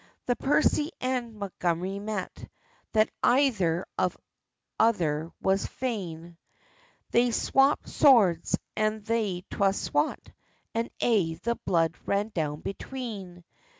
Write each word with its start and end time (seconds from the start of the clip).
The 0.25 0.35
Percy 0.35 0.89
and 0.99 1.35
Montgomery 1.37 1.99
met, 1.99 2.49
That 2.93 3.11
either 3.21 3.85
of 3.99 4.17
other 4.79 5.29
were 5.43 5.57
fain; 5.59 6.39
They 7.11 7.29
swapped 7.29 7.87
swords, 7.87 8.57
and 8.75 9.05
they 9.05 9.43
twa 9.51 9.73
swat, 9.73 10.19
And 10.73 10.89
aye 11.03 11.37
the 11.43 11.59
blood 11.67 11.95
ran 12.07 12.29
down 12.29 12.61
between. 12.61 13.43